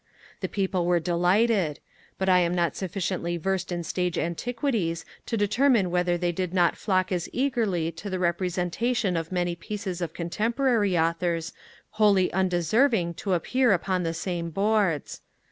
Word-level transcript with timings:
The 0.39 0.49
people 0.49 0.87
were 0.87 0.99
delighted: 0.99 1.79
but 2.17 2.27
I 2.27 2.39
am 2.39 2.55
not 2.55 2.75
sufficiently 2.75 3.37
versed 3.37 3.71
in 3.71 3.83
stage 3.83 4.17
antiquities 4.17 5.05
to 5.27 5.37
determine 5.37 5.91
whether 5.91 6.17
they 6.17 6.31
did 6.31 6.55
not 6.55 6.75
flock 6.75 7.11
as 7.11 7.29
eagerly 7.31 7.91
to 7.91 8.09
the 8.09 8.17
representation 8.17 9.15
of 9.15 9.31
many 9.31 9.55
pieces 9.55 10.01
of 10.01 10.15
contemporary 10.15 10.97
Authors, 10.97 11.53
wholly 11.91 12.33
undeserving 12.33 13.13
to 13.21 13.33
appear 13.33 13.73
upon 13.73 14.01
the 14.01 14.15
same 14.15 14.49
boards. 14.49 15.21